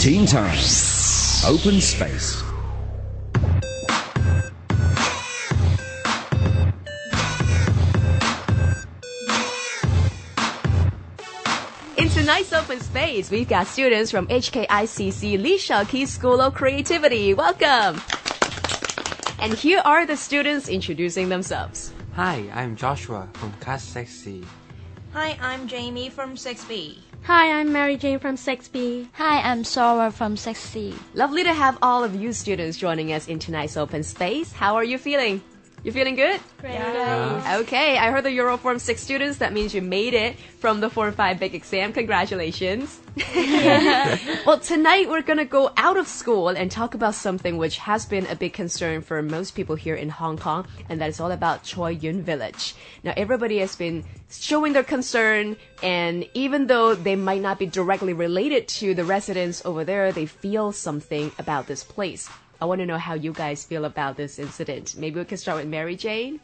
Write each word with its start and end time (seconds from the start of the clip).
Teen 0.00 0.26
Time. 0.26 0.56
Open 1.44 1.80
Space. 1.80 2.40
In 11.96 12.08
tonight's 12.10 12.52
open 12.52 12.78
space, 12.80 13.32
we've 13.32 13.48
got 13.48 13.66
students 13.66 14.12
from 14.12 14.28
HKICC 14.28 15.42
Lee 15.42 15.58
Shau 15.58 15.82
Kee 15.82 16.06
School 16.06 16.40
of 16.40 16.54
Creativity. 16.54 17.34
Welcome! 17.34 18.00
And 19.40 19.54
here 19.54 19.82
are 19.84 20.06
the 20.06 20.16
students 20.16 20.68
introducing 20.68 21.28
themselves. 21.28 21.92
Hi, 22.14 22.48
I'm 22.54 22.76
Joshua 22.76 23.28
from 23.32 23.50
Class 23.54 23.84
6C. 23.92 24.44
Hi, 25.12 25.36
I'm 25.40 25.66
Jamie 25.66 26.08
from 26.08 26.36
6B. 26.36 27.07
Hi, 27.24 27.60
I'm 27.60 27.72
Mary 27.72 27.96
Jane 27.96 28.18
from 28.18 28.36
6B. 28.36 29.08
Hi, 29.12 29.40
I'm 29.42 29.62
Sora 29.62 30.10
from 30.10 30.34
6C. 30.34 30.98
Lovely 31.14 31.44
to 31.44 31.52
have 31.52 31.76
all 31.82 32.02
of 32.02 32.14
you 32.14 32.32
students 32.32 32.78
joining 32.78 33.12
us 33.12 33.28
in 33.28 33.38
tonight's 33.38 33.76
open 33.76 34.02
space. 34.02 34.52
How 34.52 34.76
are 34.76 34.84
you 34.84 34.96
feeling? 34.96 35.42
You 35.84 35.92
feeling 35.92 36.16
good? 36.16 36.40
Great. 36.60 36.74
Okay, 36.74 37.98
I 37.98 38.10
heard 38.10 38.24
that 38.24 38.32
you're 38.32 38.50
all 38.50 38.56
Form 38.56 38.80
6 38.80 39.00
students. 39.00 39.38
That 39.38 39.52
means 39.52 39.72
you 39.72 39.80
made 39.80 40.12
it 40.12 40.36
from 40.58 40.80
the 40.80 40.90
Form 40.90 41.12
5 41.12 41.38
big 41.38 41.54
exam. 41.54 41.92
Congratulations. 41.92 42.98
well, 44.44 44.58
tonight 44.58 45.08
we're 45.08 45.22
going 45.22 45.38
to 45.38 45.44
go 45.44 45.70
out 45.76 45.96
of 45.96 46.08
school 46.08 46.48
and 46.48 46.68
talk 46.68 46.94
about 46.94 47.14
something 47.14 47.58
which 47.58 47.78
has 47.78 48.06
been 48.06 48.26
a 48.26 48.34
big 48.34 48.54
concern 48.54 49.02
for 49.02 49.22
most 49.22 49.52
people 49.52 49.76
here 49.76 49.94
in 49.94 50.08
Hong 50.08 50.36
Kong, 50.36 50.66
and 50.88 51.00
that 51.00 51.10
is 51.10 51.20
all 51.20 51.30
about 51.30 51.62
Choi 51.62 51.90
Yuen 51.90 52.22
Village. 52.22 52.74
Now, 53.04 53.14
everybody 53.16 53.58
has 53.58 53.76
been 53.76 54.04
showing 54.30 54.72
their 54.72 54.82
concern, 54.82 55.56
and 55.80 56.28
even 56.34 56.66
though 56.66 56.96
they 56.96 57.14
might 57.14 57.40
not 57.40 57.60
be 57.60 57.66
directly 57.66 58.12
related 58.12 58.66
to 58.68 58.94
the 58.94 59.04
residents 59.04 59.64
over 59.64 59.84
there, 59.84 60.10
they 60.10 60.26
feel 60.26 60.72
something 60.72 61.30
about 61.38 61.68
this 61.68 61.84
place. 61.84 62.28
I 62.60 62.64
want 62.64 62.80
to 62.80 62.86
know 62.86 62.98
how 62.98 63.14
you 63.14 63.32
guys 63.32 63.64
feel 63.64 63.84
about 63.84 64.16
this 64.16 64.38
incident. 64.38 64.96
Maybe 64.96 65.20
we 65.20 65.24
can 65.24 65.38
start 65.38 65.58
with 65.58 65.68
Mary 65.68 65.96
Jane. 65.96 66.40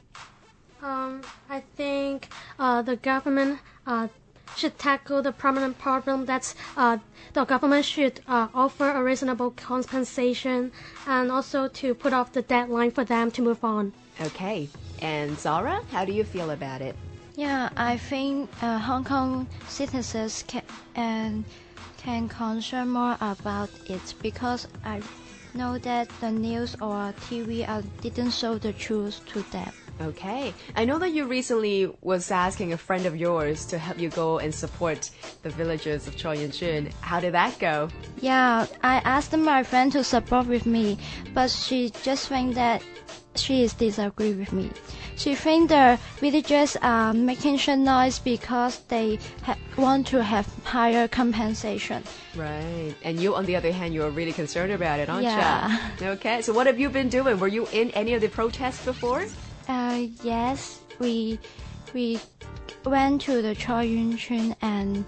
Um, 0.82 1.22
I 1.48 1.60
think 1.76 2.28
uh, 2.58 2.82
the 2.82 2.96
government 2.96 3.58
uh, 3.86 4.08
should 4.56 4.78
tackle 4.78 5.22
the 5.22 5.32
prominent 5.32 5.78
problem 5.78 6.26
that 6.26 6.54
uh, 6.76 6.98
the 7.32 7.44
government 7.44 7.84
should 7.84 8.20
uh, 8.28 8.48
offer 8.54 8.90
a 8.90 9.02
reasonable 9.02 9.50
compensation 9.50 10.70
and 11.06 11.32
also 11.32 11.68
to 11.68 11.94
put 11.94 12.12
off 12.12 12.32
the 12.32 12.42
deadline 12.42 12.90
for 12.90 13.04
them 13.04 13.30
to 13.32 13.42
move 13.42 13.64
on. 13.64 13.92
Okay. 14.20 14.68
And 15.02 15.36
Zara, 15.38 15.80
how 15.90 16.04
do 16.04 16.12
you 16.12 16.22
feel 16.22 16.50
about 16.50 16.80
it? 16.80 16.94
Yeah, 17.34 17.70
I 17.76 17.96
think 17.96 18.48
uh, 18.62 18.78
Hong 18.78 19.02
Kong 19.04 19.48
citizens 19.66 20.44
can 20.46 20.62
and 20.94 21.44
can 21.96 22.28
concern 22.28 22.90
more 22.90 23.16
about 23.20 23.70
it 23.86 24.14
because 24.22 24.68
I 24.84 25.00
know 25.54 25.78
that 25.78 26.08
the 26.20 26.30
news 26.30 26.74
or 26.80 27.14
TV 27.28 27.68
uh, 27.68 27.82
didn't 28.00 28.30
show 28.30 28.58
the 28.58 28.72
truth 28.72 29.20
to 29.26 29.42
them. 29.50 29.72
Okay. 30.00 30.52
I 30.74 30.84
know 30.84 30.98
that 30.98 31.12
you 31.12 31.24
recently 31.26 31.92
was 32.02 32.30
asking 32.30 32.72
a 32.72 32.76
friend 32.76 33.06
of 33.06 33.16
yours 33.16 33.64
to 33.66 33.78
help 33.78 33.98
you 33.98 34.08
go 34.08 34.38
and 34.38 34.52
support 34.52 35.10
the 35.42 35.50
villagers 35.50 36.08
of 36.08 36.18
Shun. 36.18 36.90
How 37.00 37.20
did 37.20 37.34
that 37.34 37.58
go? 37.58 37.88
Yeah, 38.20 38.66
I 38.82 38.96
asked 39.04 39.36
my 39.36 39.62
friend 39.62 39.92
to 39.92 40.02
support 40.02 40.46
with 40.46 40.66
me, 40.66 40.98
but 41.32 41.50
she 41.50 41.90
just 42.02 42.28
think 42.28 42.54
that 42.56 42.82
she 43.36 43.62
is 43.62 43.74
disagree 43.74 44.32
with 44.32 44.52
me. 44.52 44.70
She 45.16 45.34
think 45.34 45.68
the 45.68 45.98
villagers 46.18 46.76
are 46.82 47.12
making 47.12 47.58
such 47.58 47.78
noise 47.78 48.18
because 48.18 48.80
they 48.88 49.18
want 49.76 50.06
to 50.08 50.22
have 50.22 50.46
higher 50.64 51.08
compensation. 51.08 52.02
Right. 52.34 52.94
And 53.02 53.20
you, 53.20 53.34
on 53.34 53.44
the 53.46 53.56
other 53.56 53.72
hand, 53.72 53.94
you're 53.94 54.10
really 54.10 54.32
concerned 54.32 54.72
about 54.72 55.00
it, 55.00 55.08
aren't 55.08 55.24
Yeah. 55.24 55.78
you? 56.00 56.08
Okay. 56.08 56.42
So 56.42 56.52
what 56.52 56.66
have 56.66 56.78
you 56.78 56.88
been 56.90 57.08
doing? 57.08 57.38
Were 57.38 57.48
you 57.48 57.66
in 57.72 57.90
any 57.90 58.14
of 58.14 58.20
the 58.20 58.28
protests 58.28 58.84
before? 58.84 59.24
Uh, 59.68 60.06
yes, 60.22 60.80
we 60.98 61.38
we 61.94 62.18
went 62.84 63.22
to 63.22 63.40
the 63.42 63.54
Choi 63.54 63.82
Yuen 63.82 64.16
Chun 64.16 64.54
and 64.62 65.04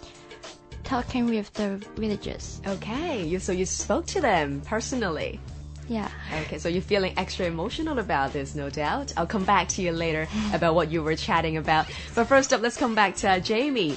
talking 0.85 1.27
with 1.27 1.53
the 1.55 1.77
villagers. 1.97 2.61
Okay. 2.67 3.25
You, 3.27 3.39
so 3.39 3.53
you 3.53 3.67
spoke 3.67 4.07
to 4.07 4.21
them 4.21 4.61
personally. 4.65 5.41
Yeah. 5.89 6.09
Okay, 6.43 6.59
so 6.59 6.69
you're 6.69 6.83
feeling 6.83 7.13
extra 7.17 7.47
emotional 7.47 7.99
about 8.01 8.33
this, 8.33 8.55
no 8.57 8.71
doubt. 8.71 9.13
I'll 9.17 9.27
come 9.27 9.45
back 9.45 9.69
to 9.69 9.83
you 9.83 9.93
later 9.93 10.27
about 10.53 10.75
what 10.75 10.91
you 10.91 11.03
were 11.03 11.15
chatting 11.17 11.57
about. 11.59 11.87
But 12.15 12.27
first 12.27 12.53
up, 12.53 12.61
let's 12.61 12.77
come 12.77 12.95
back 12.95 13.15
to 13.17 13.31
uh, 13.31 13.39
Jamie. 13.41 13.97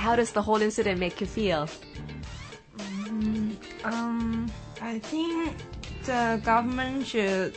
How 0.00 0.16
does 0.16 0.32
the 0.32 0.40
whole 0.40 0.62
incident 0.62 0.98
make 0.98 1.20
you 1.20 1.26
feel? 1.26 1.68
Um, 3.84 4.50
I 4.80 4.98
think 4.98 5.54
the 6.04 6.40
government 6.42 7.06
should 7.06 7.54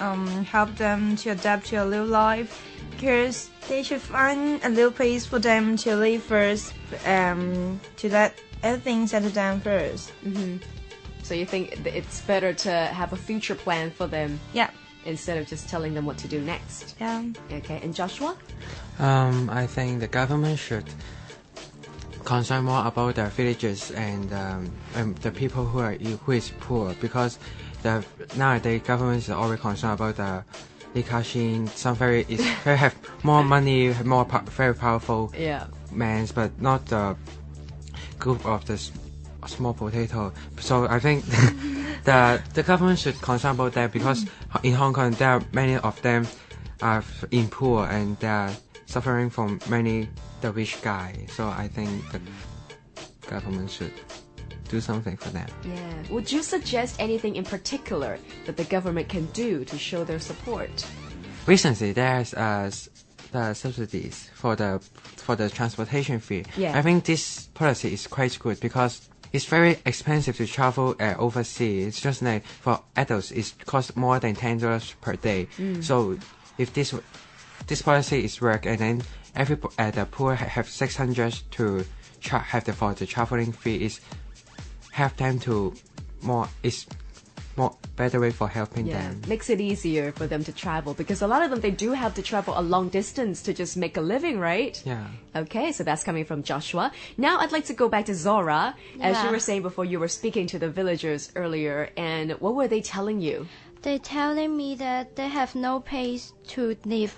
um, 0.00 0.26
help 0.44 0.74
them 0.76 1.14
to 1.22 1.30
adapt 1.30 1.66
to 1.66 1.76
a 1.76 1.84
new 1.86 2.04
life 2.04 2.50
because 2.90 3.50
they 3.68 3.82
should 3.84 4.00
find 4.00 4.60
a 4.64 4.68
new 4.68 4.90
place 4.90 5.24
for 5.26 5.38
them 5.38 5.76
to 5.78 5.94
live 5.94 6.22
first, 6.24 6.74
um, 7.06 7.80
to 7.98 8.08
let 8.10 8.34
everything 8.64 9.06
settle 9.06 9.30
down 9.30 9.60
first. 9.60 10.12
So 11.22 11.34
you 11.34 11.46
think 11.46 11.86
it's 11.86 12.20
better 12.22 12.52
to 12.52 12.70
have 12.70 13.12
a 13.12 13.16
future 13.16 13.54
plan 13.54 13.90
for 13.92 14.06
them 14.08 14.40
Yeah, 14.52 14.70
instead 15.04 15.38
of 15.38 15.46
just 15.46 15.68
telling 15.68 15.94
them 15.94 16.04
what 16.04 16.18
to 16.18 16.28
do 16.28 16.40
next? 16.40 16.96
yeah. 17.00 17.22
Okay, 17.52 17.78
and 17.82 17.94
Joshua? 17.94 18.36
Um, 18.98 19.50
I 19.50 19.66
think 19.68 20.00
the 20.00 20.08
government 20.08 20.58
should 20.58 20.84
concern 22.26 22.64
more 22.64 22.84
about 22.86 23.14
the 23.14 23.24
villages 23.26 23.92
and 23.92 24.30
um, 24.32 24.70
um, 24.96 25.14
the 25.22 25.30
people 25.30 25.64
who 25.64 25.78
are 25.78 25.94
who 25.94 26.32
is 26.32 26.50
poor 26.60 26.92
because 27.00 27.38
the 27.82 28.04
nowadays 28.36 28.82
government 28.82 29.22
is 29.22 29.30
already 29.30 29.62
concerned 29.62 29.94
about 29.94 30.16
the 30.16 30.44
Li 30.94 31.02
Ka-shing, 31.02 31.68
some 31.68 31.94
very 31.94 32.26
is 32.28 32.44
very 32.64 32.76
have 32.76 32.94
more 33.22 33.44
money, 33.44 33.92
have 33.92 34.06
more 34.06 34.24
po- 34.24 34.42
very 34.50 34.74
powerful 34.74 35.32
Yeah. 35.38 35.66
men, 35.92 36.26
but 36.34 36.50
not 36.60 36.84
the 36.86 37.16
group 38.18 38.44
of 38.44 38.64
the 38.66 38.74
s- 38.74 38.90
small 39.46 39.72
potato. 39.74 40.32
So 40.58 40.86
I 40.88 40.98
think 40.98 41.24
the 42.04 42.42
the 42.54 42.62
government 42.62 42.98
should 42.98 43.20
concern 43.22 43.52
about 43.54 43.72
that 43.74 43.92
because 43.92 44.26
in 44.64 44.74
Hong 44.74 44.92
Kong 44.92 45.12
there 45.12 45.30
are 45.30 45.42
many 45.52 45.76
of 45.76 46.00
them 46.02 46.26
are 46.82 47.04
in 47.30 47.48
poor 47.48 47.86
and 47.86 48.18
they 48.18 48.28
are 48.28 48.50
suffering 48.86 49.30
from 49.30 49.60
many 49.68 50.08
the 50.40 50.52
rich 50.52 50.80
guy. 50.82 51.26
So 51.28 51.48
I 51.48 51.68
think 51.68 51.90
the 52.12 52.20
government 53.28 53.70
should 53.70 53.92
do 54.68 54.80
something 54.80 55.16
for 55.16 55.30
them. 55.30 55.48
Yeah. 55.64 56.12
Would 56.12 56.30
you 56.30 56.42
suggest 56.42 56.96
anything 56.98 57.36
in 57.36 57.44
particular 57.44 58.18
that 58.46 58.56
the 58.56 58.64
government 58.64 59.08
can 59.08 59.26
do 59.26 59.64
to 59.64 59.78
show 59.78 60.04
their 60.04 60.18
support? 60.18 60.86
Recently, 61.46 61.92
there's 61.92 62.34
uh, 62.34 62.70
the 63.32 63.54
subsidies 63.54 64.30
for 64.34 64.56
the 64.56 64.80
for 65.16 65.36
the 65.36 65.48
transportation 65.48 66.20
fee. 66.20 66.44
Yeah. 66.56 66.76
I 66.76 66.82
think 66.82 67.04
this 67.04 67.46
policy 67.54 67.92
is 67.92 68.06
quite 68.06 68.36
good 68.38 68.60
because 68.60 69.08
it's 69.32 69.44
very 69.44 69.78
expensive 69.84 70.36
to 70.36 70.46
travel 70.46 70.94
uh, 71.00 71.14
overseas. 71.18 71.86
It's 71.88 72.00
just 72.00 72.22
like 72.22 72.44
for 72.44 72.80
adults, 72.96 73.30
it 73.30 73.54
costs 73.66 73.94
more 73.96 74.18
than 74.18 74.34
ten 74.34 74.58
dollars 74.58 74.94
per 75.00 75.14
day. 75.14 75.48
So 75.80 76.18
if 76.58 76.72
this 76.72 76.94
this 77.66 77.82
policy 77.82 78.24
is 78.24 78.40
work, 78.40 78.66
and 78.66 78.78
then 78.78 79.02
every 79.36 79.56
po- 79.56 79.72
uh, 79.78 79.90
the 79.90 80.06
poor 80.06 80.34
have 80.34 80.68
six 80.68 80.96
hundred 80.96 81.34
to 81.52 81.84
tra- 82.20 82.38
have 82.40 82.64
the 82.64 82.72
for 82.72 82.94
the 82.94 83.06
traveling 83.06 83.52
fee 83.52 83.84
is 83.84 84.00
help 84.92 85.16
them 85.16 85.38
to 85.40 85.74
more 86.22 86.48
is 86.62 86.86
more 87.56 87.74
better 87.96 88.20
way 88.20 88.30
for 88.30 88.48
helping 88.48 88.86
Yeah, 88.86 89.00
them. 89.00 89.22
makes 89.28 89.48
it 89.48 89.62
easier 89.62 90.12
for 90.12 90.26
them 90.26 90.44
to 90.44 90.52
travel 90.52 90.92
because 90.92 91.22
a 91.22 91.26
lot 91.26 91.40
of 91.42 91.48
them 91.48 91.60
they 91.60 91.70
do 91.70 91.92
have 91.92 92.12
to 92.14 92.22
travel 92.22 92.52
a 92.58 92.60
long 92.60 92.90
distance 92.90 93.40
to 93.44 93.54
just 93.54 93.78
make 93.78 93.96
a 93.96 94.02
living, 94.02 94.38
right? 94.38 94.76
Yeah. 94.84 95.06
Okay, 95.34 95.72
so 95.72 95.82
that's 95.82 96.04
coming 96.04 96.26
from 96.26 96.42
Joshua. 96.42 96.92
Now 97.16 97.38
I'd 97.40 97.52
like 97.52 97.64
to 97.66 97.72
go 97.72 97.88
back 97.88 98.04
to 98.06 98.14
Zora. 98.14 98.74
As 99.00 99.22
you 99.24 99.30
were 99.30 99.38
saying 99.38 99.62
before, 99.62 99.86
you 99.86 99.98
were 99.98 100.08
speaking 100.08 100.46
to 100.48 100.58
the 100.58 100.68
villagers 100.68 101.32
earlier, 101.34 101.88
and 101.96 102.32
what 102.32 102.54
were 102.54 102.68
they 102.68 102.82
telling 102.82 103.20
you? 103.20 103.48
They 103.80 103.98
telling 103.98 104.54
me 104.54 104.74
that 104.76 105.16
they 105.16 105.28
have 105.28 105.54
no 105.54 105.80
place 105.80 106.34
to 106.48 106.76
live, 106.84 107.16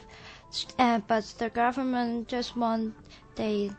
uh, 0.79 1.00
but 1.06 1.25
the 1.39 1.50
government 1.50 2.29
just 2.29 2.56
want 2.56 2.95
they 3.35 3.71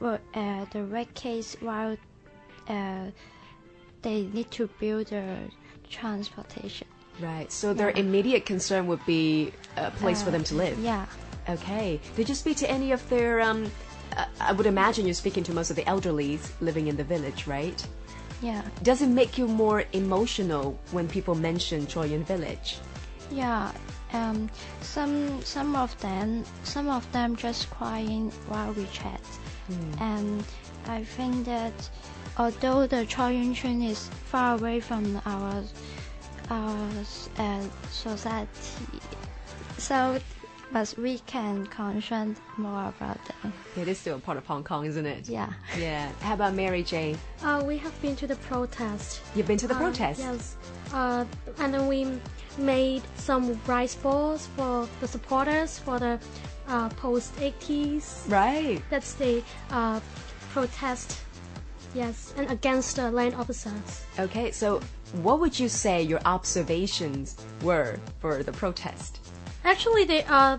uh, 0.00 0.64
the 0.72 0.84
red 0.84 1.12
case 1.14 1.56
while 1.60 1.96
uh, 2.68 3.06
they 4.02 4.22
need 4.32 4.50
to 4.50 4.68
build 4.78 5.12
a 5.12 5.38
transportation. 5.90 6.86
Right. 7.20 7.50
So 7.52 7.74
their 7.74 7.90
immediate 7.90 8.46
concern 8.46 8.86
would 8.86 9.04
be 9.04 9.52
a 9.76 9.90
place 9.90 10.22
for 10.22 10.30
them 10.30 10.44
to 10.44 10.54
live. 10.54 10.78
Yeah. 10.78 11.06
Okay. 11.48 12.00
Did 12.16 12.28
you 12.28 12.34
speak 12.34 12.56
to 12.58 12.70
any 12.70 12.92
of 12.92 13.06
their? 13.10 13.40
Um, 13.40 13.70
uh, 14.16 14.24
I 14.40 14.52
would 14.52 14.66
imagine 14.66 15.06
you're 15.06 15.14
speaking 15.14 15.44
to 15.44 15.52
most 15.52 15.70
of 15.70 15.76
the 15.76 15.84
elderlies 15.84 16.50
living 16.60 16.88
in 16.88 16.96
the 16.96 17.04
village, 17.04 17.46
right? 17.46 17.86
Yeah. 18.42 18.62
Does 18.82 19.02
it 19.02 19.08
make 19.08 19.36
you 19.36 19.46
more 19.46 19.84
emotional 19.92 20.78
when 20.92 21.08
people 21.08 21.34
mention 21.34 21.86
Choi 21.86 22.06
Yuen 22.06 22.24
Village? 22.24 22.78
Yeah. 23.30 23.70
Um, 24.12 24.50
some 24.80 25.40
some 25.44 25.76
of 25.76 25.96
them 26.00 26.44
some 26.64 26.88
of 26.88 27.10
them 27.12 27.36
just 27.36 27.70
crying 27.70 28.30
while 28.48 28.72
we 28.72 28.86
chat, 28.86 29.20
and 30.00 30.44
I 30.86 31.04
think 31.04 31.46
that 31.46 31.90
although 32.36 32.86
the 32.86 33.06
Choi 33.06 33.30
Yuen 33.30 33.82
is 33.82 34.08
far 34.26 34.56
away 34.56 34.80
from 34.80 35.20
our 35.26 35.62
our 36.50 36.88
uh, 37.38 37.62
society, 37.90 39.00
so 39.78 40.18
but 40.72 40.94
we 40.98 41.18
can 41.20 41.66
concern 41.66 42.36
more 42.56 42.88
about 42.88 43.18
them. 43.24 43.52
It 43.76 43.88
is 43.88 43.98
still 43.98 44.16
a 44.16 44.20
part 44.20 44.38
of 44.38 44.46
Hong 44.46 44.64
Kong, 44.64 44.84
isn't 44.86 45.06
it? 45.06 45.28
Yeah. 45.28 45.52
Yeah. 45.78 46.10
How 46.20 46.34
about 46.34 46.54
Mary 46.54 46.82
Jane? 46.82 47.18
Uh, 47.42 47.62
we 47.66 47.76
have 47.78 48.00
been 48.02 48.16
to 48.16 48.26
the 48.26 48.36
protest. 48.36 49.20
You've 49.34 49.46
been 49.46 49.58
to 49.58 49.68
the 49.68 49.74
Uh, 49.74 49.78
protest? 49.78 50.20
yes. 50.20 50.56
Uh, 50.92 51.24
and 51.58 51.72
then 51.74 51.86
we 51.86 52.06
made 52.58 53.02
some 53.16 53.60
rice 53.66 53.94
balls 53.94 54.48
for 54.56 54.88
the 55.00 55.08
supporters 55.08 55.78
for 55.78 55.98
the 55.98 56.18
uh, 56.68 56.88
post 56.90 57.34
80s. 57.36 58.28
Right. 58.30 58.82
That's 58.90 59.14
the 59.14 59.42
uh, 59.70 60.00
protest. 60.52 61.18
Yes, 61.92 62.32
and 62.36 62.48
against 62.52 62.94
the 62.96 63.10
land 63.10 63.34
officers. 63.34 64.04
Okay, 64.16 64.52
so 64.52 64.80
what 65.22 65.40
would 65.40 65.58
you 65.58 65.68
say 65.68 66.00
your 66.02 66.20
observations 66.24 67.36
were 67.62 67.98
for 68.20 68.44
the 68.44 68.52
protest? 68.52 69.19
Actually, 69.64 70.04
the 70.04 70.32
uh, 70.32 70.58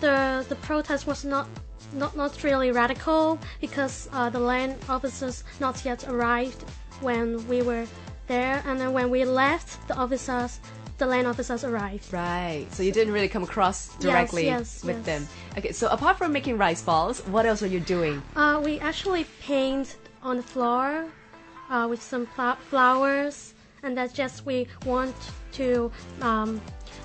the 0.00 0.44
the 0.48 0.56
protest 0.56 1.06
was 1.06 1.24
not 1.24 1.48
not 1.92 2.16
not 2.16 2.42
really 2.42 2.70
radical 2.70 3.38
because 3.60 4.08
uh, 4.12 4.28
the 4.30 4.38
land 4.38 4.76
officers 4.88 5.44
not 5.60 5.84
yet 5.84 6.06
arrived 6.08 6.64
when 7.00 7.46
we 7.48 7.62
were 7.62 7.86
there, 8.26 8.62
and 8.66 8.80
then 8.80 8.92
when 8.92 9.10
we 9.10 9.24
left, 9.24 9.86
the 9.88 9.94
officers, 9.94 10.60
the 10.98 11.06
land 11.06 11.26
officers 11.26 11.64
arrived. 11.64 12.12
Right. 12.12 12.66
So 12.70 12.82
you 12.82 12.92
didn't 12.92 13.12
really 13.12 13.28
come 13.28 13.42
across 13.42 13.94
directly 13.96 14.46
yes, 14.46 14.84
with 14.84 14.96
yes. 14.96 15.06
them. 15.06 15.28
Okay, 15.58 15.72
so 15.72 15.88
apart 15.88 16.18
from 16.18 16.32
making 16.32 16.58
rice 16.58 16.82
balls, 16.82 17.20
what 17.26 17.46
else 17.46 17.62
are 17.62 17.66
you 17.68 17.80
doing? 17.80 18.22
Uh, 18.36 18.60
we 18.64 18.78
actually 18.80 19.24
paint 19.40 19.96
on 20.22 20.36
the 20.36 20.42
floor 20.42 21.06
uh, 21.70 21.86
with 21.88 22.02
some 22.02 22.26
flowers, 22.70 23.53
and 23.84 23.96
that's 23.96 24.12
just 24.12 24.44
we 24.46 24.66
want 24.84 25.14
to 25.52 25.92
um, 26.22 26.60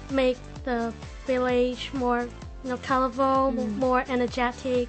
make 0.09 0.37
the 0.63 0.91
village 1.27 1.91
more 1.93 2.27
you 2.63 2.69
know 2.71 2.77
colorful, 2.77 3.53
Mm. 3.53 3.75
more 3.77 4.03
energetic. 4.09 4.87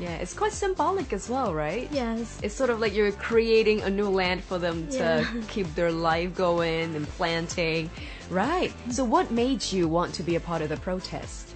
Yeah, 0.00 0.14
it's 0.22 0.32
quite 0.32 0.52
symbolic 0.52 1.12
as 1.12 1.28
well, 1.28 1.52
right? 1.52 1.88
Yes. 1.90 2.38
It's 2.42 2.54
sort 2.54 2.70
of 2.70 2.78
like 2.78 2.94
you're 2.94 3.10
creating 3.10 3.82
a 3.82 3.90
new 3.90 4.08
land 4.08 4.44
for 4.44 4.56
them 4.58 4.86
to 4.90 4.96
Yeah. 4.96 5.26
keep 5.48 5.66
their 5.74 5.90
life 5.90 6.34
going 6.36 6.94
and 6.94 7.06
planting. 7.18 7.90
Right. 8.30 8.72
So 8.90 9.02
what 9.04 9.30
made 9.32 9.62
you 9.72 9.88
want 9.88 10.14
to 10.14 10.22
be 10.22 10.36
a 10.36 10.40
part 10.40 10.62
of 10.62 10.68
the 10.68 10.76
protest? 10.76 11.48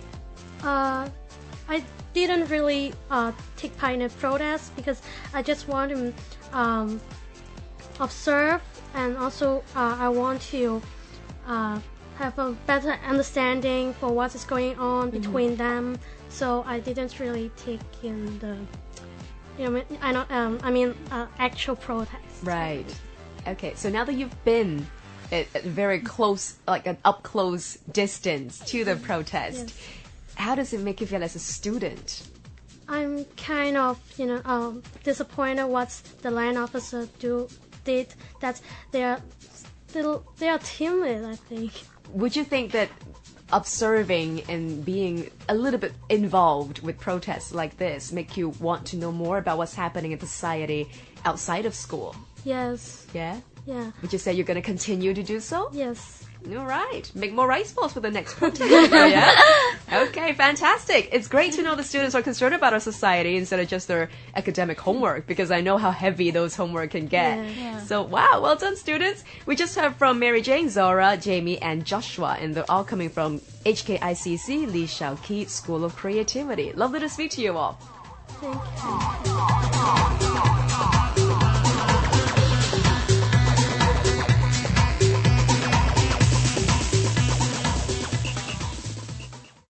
Uh, 0.65 1.09
I 1.69 1.85
didn't 2.15 2.49
really 2.51 2.93
uh, 3.11 3.31
take 3.57 3.77
part 3.79 3.95
in 3.95 4.01
the 4.01 4.09
protest 4.09 4.75
because 4.75 5.01
I 5.35 5.43
just 5.43 5.69
wanted 5.69 6.13
to 6.51 6.59
um, 6.59 7.01
observe 8.01 8.61
and 8.95 9.17
also 9.17 9.63
uh, 9.75 9.97
I 9.99 10.09
want 10.09 10.41
to 10.53 10.83
uh, 11.47 11.79
have 12.17 12.39
a 12.39 12.53
better 12.67 12.93
understanding 13.07 13.95
for 13.95 14.09
what 14.13 14.35
is 14.35 14.45
going 14.45 14.79
on 14.79 15.11
between 15.11 15.57
them. 15.57 15.99
So 16.29 16.65
I 16.67 16.81
didn't 16.81 17.19
really 17.21 17.51
take 17.57 17.81
in 18.03 18.39
the, 18.39 18.57
you 19.59 19.69
know, 19.69 19.83
I 20.01 20.13
know, 20.13 20.25
um, 20.31 20.61
I 20.63 20.71
mean, 20.71 20.95
uh, 21.11 21.27
actual 21.39 21.77
protest. 21.77 22.23
Right. 22.43 22.87
Okay, 23.47 23.75
so 23.75 23.89
now 23.89 24.05
that 24.05 24.15
you've 24.15 24.45
been 24.45 24.87
at, 25.33 25.47
at 25.55 25.65
very 25.65 26.01
close, 26.01 26.57
like 26.69 26.87
an 26.87 26.99
up 27.05 27.23
close 27.23 27.77
distance 27.91 28.61
to 28.71 28.85
the 28.85 28.97
protest, 28.97 29.59
Yes. 29.69 29.89
how 30.37 30.55
does 30.55 30.73
it 30.73 30.81
make 30.81 31.01
you 31.01 31.07
feel 31.07 31.23
as 31.23 31.35
a 31.35 31.41
student? 31.41 32.29
I'm 32.89 33.25
kind 33.37 33.77
of, 33.77 33.99
you 34.19 34.27
know, 34.27 34.43
um, 34.45 34.83
disappointed 35.03 35.67
what 35.67 35.89
the 36.21 36.31
land 36.31 36.59
officer 36.59 37.09
do 37.19 37.49
did. 37.85 38.15
That 38.41 38.61
they're 38.91 39.21
still 39.87 40.25
they 40.39 40.49
are 40.49 40.59
timid. 40.59 41.25
I 41.25 41.37
think. 41.37 41.73
Would 42.13 42.37
you 42.37 42.45
think 42.45 42.73
that 42.73 42.89
observing 43.53 44.43
and 44.49 44.85
being 44.85 45.31
a 45.49 45.55
little 45.55 45.79
bit 45.79 45.93
involved 46.09 46.83
with 46.83 46.99
protests 46.99 47.53
like 47.53 47.77
this 47.77 48.11
make 48.11 48.37
you 48.37 48.49
want 48.61 48.87
to 48.87 48.97
know 48.97 49.13
more 49.13 49.39
about 49.39 49.59
what's 49.59 49.75
happening 49.75 50.13
in 50.13 50.19
society 50.21 50.89
outside 51.25 51.67
of 51.67 51.75
school? 51.75 52.17
Yes. 52.45 53.07
Yeah? 53.13 53.41
Yeah. 53.67 53.93
Would 54.01 54.13
you 54.13 54.19
say 54.19 54.33
you're 54.33 54.47
going 54.47 54.61
to 54.61 54.67
continue 54.67 55.15
to 55.15 55.23
do 55.23 55.39
so? 55.39 55.71
Yes. 55.73 56.25
All 56.51 56.67
right. 56.67 57.11
Make 57.15 57.33
more 57.33 57.47
rice 57.47 57.73
balls 57.73 57.93
for 57.93 58.01
the 58.01 58.11
next 58.11 58.35
protest. 58.35 58.71
yeah? 58.93 59.33
Okay, 59.93 60.33
fantastic. 60.33 61.09
It's 61.13 61.29
great 61.29 61.53
to 61.55 61.63
know 61.63 61.77
the 61.77 61.85
students 61.85 62.15
are 62.15 62.23
concerned 62.23 62.55
about 62.55 62.73
our 62.73 62.81
society 62.81 63.37
instead 63.37 63.61
of 63.61 63.69
just 63.69 63.89
their 63.89 64.11
academic 64.35 64.81
homework 64.81 65.27
because 65.27 65.51
I 65.51 65.61
know 65.61 65.79
how 65.79 65.91
heavy 65.91 66.31
those 66.31 66.57
homework 66.57 66.91
can 66.91 67.07
get. 67.07 67.39
Yeah. 67.57 67.81
So, 67.81 68.03
wow, 68.03 68.41
well 68.43 68.57
done, 68.57 68.77
students. 68.77 69.25
We 69.47 69.57
just 69.57 69.77
heard 69.77 69.95
from 69.97 70.19
Mary 70.19 70.43
Jane, 70.43 70.69
Zora, 70.69 71.17
Jamie, 71.17 71.61
and 71.63 71.85
Joshua, 71.85 72.37
and 72.41 72.55
they're 72.55 72.71
all 72.71 72.85
coming 72.85 73.09
from 73.09 73.41
HKICC 73.65 74.73
Lee 74.73 74.87
Shau 74.87 75.15
Kee 75.17 75.45
School 75.45 75.85
of 75.85 75.95
Creativity. 75.95 76.73
Lovely 76.73 77.01
to 77.01 77.09
speak 77.09 77.31
to 77.33 77.41
you 77.41 77.57
all. 77.57 77.79
Thank 78.41 78.57
you. 80.57 80.62